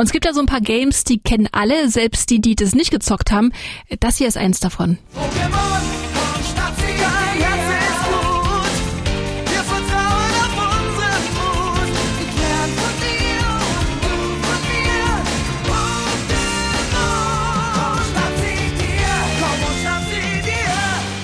[0.00, 2.74] Und es gibt ja so ein paar Games, die kennen alle, selbst die, die das
[2.74, 3.52] nicht gezockt haben.
[4.00, 4.96] Das hier ist eins davon.
[5.14, 5.99] Pokémon,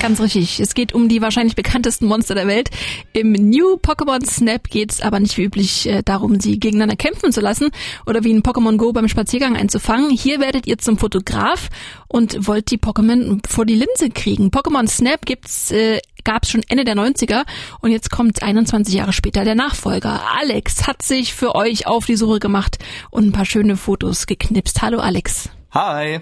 [0.06, 0.60] Ganz richtig.
[0.60, 2.70] Es geht um die wahrscheinlich bekanntesten Monster der Welt.
[3.12, 7.32] Im New Pokémon Snap geht es aber nicht wie üblich äh, darum, sie gegeneinander kämpfen
[7.32, 7.70] zu lassen
[8.06, 10.10] oder wie in Pokémon Go beim Spaziergang einzufangen.
[10.10, 11.70] Hier werdet ihr zum Fotograf
[12.06, 14.50] und wollt die Pokémon vor die Linse kriegen.
[14.50, 17.42] Pokémon Snap gibt's äh, gab es schon Ende der 90er
[17.80, 20.22] und jetzt kommt 21 Jahre später der Nachfolger.
[20.40, 22.78] Alex hat sich für euch auf die Suche gemacht
[23.10, 24.82] und ein paar schöne Fotos geknipst.
[24.82, 25.50] Hallo Alex.
[25.72, 26.20] Hi.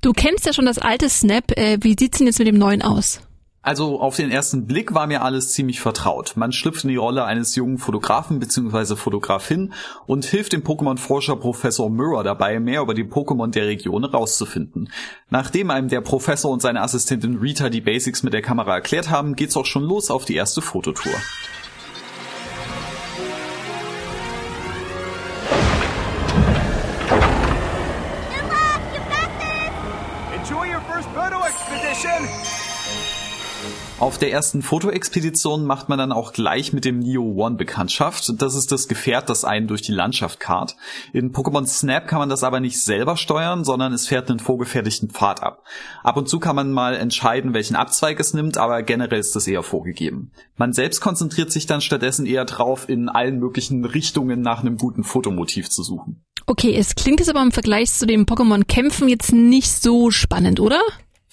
[0.00, 1.50] Du kennst ja schon das alte Snap.
[1.56, 3.20] Äh, wie sieht's denn jetzt mit dem neuen aus?
[3.64, 6.34] Also auf den ersten Blick war mir alles ziemlich vertraut.
[6.36, 8.94] Man schlüpft in die Rolle eines jungen Fotografen bzw.
[8.94, 9.72] Fotografin
[10.06, 14.90] und hilft dem Pokémon-Forscher Professor Mirror dabei, mehr über die Pokémon der Region herauszufinden.
[15.30, 19.34] Nachdem einem der Professor und seine Assistentin Rita die Basics mit der Kamera erklärt haben,
[19.34, 21.14] geht's auch schon los auf die erste Fototour.
[33.98, 38.30] Auf der ersten Fotoexpedition macht man dann auch gleich mit dem Neo One Bekanntschaft.
[38.42, 40.76] Das ist das Gefährt, das einen durch die Landschaft karrt.
[41.14, 45.08] In Pokémon Snap kann man das aber nicht selber steuern, sondern es fährt einen vorgefertigten
[45.08, 45.62] Pfad ab.
[46.02, 49.46] Ab und zu kann man mal entscheiden, welchen Abzweig es nimmt, aber generell ist das
[49.46, 50.32] eher vorgegeben.
[50.56, 55.04] Man selbst konzentriert sich dann stattdessen eher drauf, in allen möglichen Richtungen nach einem guten
[55.04, 56.23] Fotomotiv zu suchen.
[56.46, 60.60] Okay, es klingt jetzt aber im Vergleich zu dem Pokémon Kämpfen jetzt nicht so spannend,
[60.60, 60.80] oder?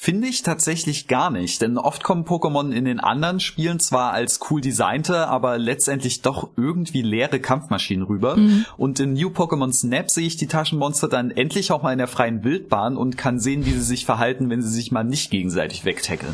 [0.04, 4.40] Finde ich tatsächlich gar nicht, denn oft kommen Pokémon in den anderen Spielen zwar als
[4.50, 8.36] cool designte, aber letztendlich doch irgendwie leere Kampfmaschinen rüber.
[8.36, 8.66] Mhm.
[8.78, 12.08] Und in New Pokémon Snap sehe ich die Taschenmonster dann endlich auch mal in der
[12.08, 15.86] freien Wildbahn und kann sehen, wie sie sich verhalten, wenn sie sich mal nicht gegenseitig
[15.86, 16.34] wegtackeln.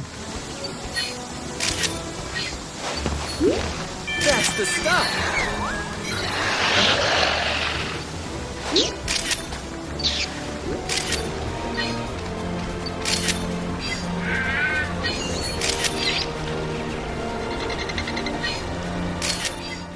[4.24, 5.38] That's the stuff.
[8.74, 9.07] Yeah.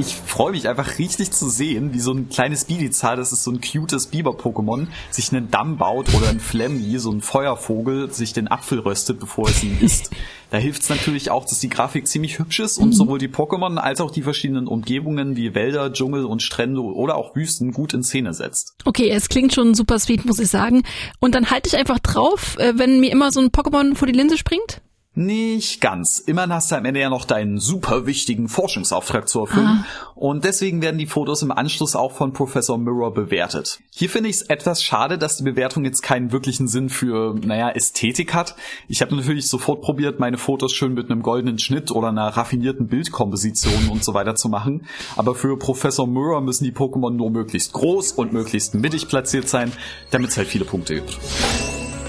[0.01, 3.51] Ich freue mich einfach richtig zu sehen, wie so ein kleines Bidizar, das ist so
[3.51, 8.49] ein cutes Biber-Pokémon, sich einen Damm baut oder ein Flemmi, so ein Feuervogel, sich den
[8.49, 10.09] Apfel röstet, bevor es ihn isst.
[10.49, 12.93] Da hilft es natürlich auch, dass die Grafik ziemlich hübsch ist und mhm.
[12.93, 17.35] sowohl die Pokémon als auch die verschiedenen Umgebungen wie Wälder, Dschungel und Strände oder auch
[17.35, 18.75] Wüsten gut in Szene setzt.
[18.83, 20.83] Okay, es klingt schon super sweet, muss ich sagen.
[21.19, 24.13] Und dann halte ich einfach drauf, äh, wenn mir immer so ein Pokémon vor die
[24.13, 24.81] Linse springt?
[25.13, 26.19] Nicht ganz.
[26.19, 29.83] Immerhin hast du am Ende ja noch deinen super wichtigen Forschungsauftrag zu erfüllen.
[29.83, 29.85] Ah.
[30.15, 33.81] Und deswegen werden die Fotos im Anschluss auch von Professor Mirror bewertet.
[33.89, 37.69] Hier finde ich es etwas schade, dass die Bewertung jetzt keinen wirklichen Sinn für, naja,
[37.71, 38.55] Ästhetik hat.
[38.87, 42.87] Ich habe natürlich sofort probiert, meine Fotos schön mit einem goldenen Schnitt oder einer raffinierten
[42.87, 44.85] Bildkomposition und so weiter zu machen.
[45.17, 49.73] Aber für Professor Mirror müssen die Pokémon nur möglichst groß und möglichst mittig platziert sein,
[50.09, 51.19] damit es halt viele Punkte gibt.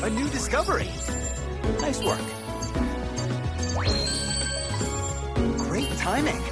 [0.03, 0.87] A new discovery.
[1.81, 2.42] Nice work.
[6.13, 6.52] Timing.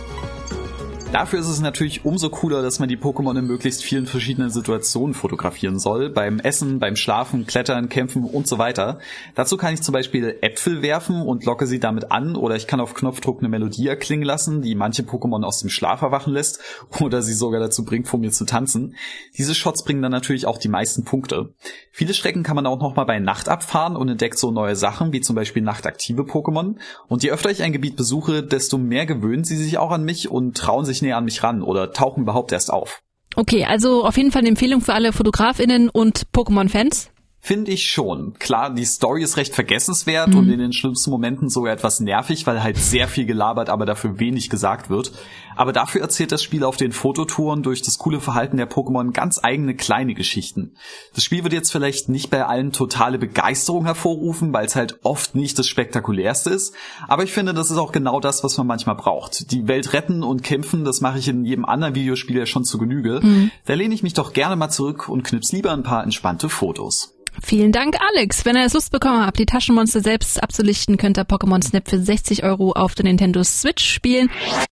[1.12, 5.12] Dafür ist es natürlich umso cooler, dass man die Pokémon in möglichst vielen verschiedenen Situationen
[5.12, 6.08] fotografieren soll.
[6.08, 9.00] Beim Essen, beim Schlafen, Klettern, Kämpfen und so weiter.
[9.34, 12.78] Dazu kann ich zum Beispiel Äpfel werfen und locke sie damit an oder ich kann
[12.78, 16.60] auf Knopfdruck eine Melodie erklingen lassen, die manche Pokémon aus dem Schlaf erwachen lässt
[17.00, 18.94] oder sie sogar dazu bringt, vor mir zu tanzen.
[19.36, 21.54] Diese Shots bringen dann natürlich auch die meisten Punkte.
[21.90, 25.20] Viele Strecken kann man auch nochmal bei Nacht abfahren und entdeckt so neue Sachen, wie
[25.20, 26.76] zum Beispiel nachtaktive Pokémon.
[27.08, 30.30] Und je öfter ich ein Gebiet besuche, desto mehr gewöhnen sie sich auch an mich
[30.30, 33.02] und trauen sich näher an mich ran oder tauchen überhaupt erst auf.
[33.36, 37.10] Okay, also auf jeden Fall eine Empfehlung für alle Fotografinnen und Pokémon-Fans.
[37.42, 38.34] Finde ich schon.
[38.38, 40.36] Klar, die Story ist recht vergessenswert mhm.
[40.36, 44.18] und in den schlimmsten Momenten sogar etwas nervig, weil halt sehr viel gelabert, aber dafür
[44.20, 45.12] wenig gesagt wird.
[45.56, 49.40] Aber dafür erzählt das Spiel auf den Fototouren durch das coole Verhalten der Pokémon ganz
[49.42, 50.74] eigene kleine Geschichten.
[51.14, 55.34] Das Spiel wird jetzt vielleicht nicht bei allen totale Begeisterung hervorrufen, weil es halt oft
[55.34, 56.74] nicht das spektakulärste ist.
[57.08, 59.50] Aber ich finde, das ist auch genau das, was man manchmal braucht.
[59.50, 62.76] Die Welt retten und kämpfen, das mache ich in jedem anderen Videospiel ja schon zu
[62.76, 63.20] Genüge.
[63.22, 63.50] Mhm.
[63.64, 67.14] Da lehne ich mich doch gerne mal zurück und knips lieber ein paar entspannte Fotos.
[67.42, 68.44] Vielen Dank, Alex.
[68.44, 71.98] Wenn ihr es Lust bekommen habt, die Taschenmonster selbst abzulichten, könnt ihr Pokémon Snap für
[71.98, 74.30] 60 Euro auf der Nintendo Switch spielen.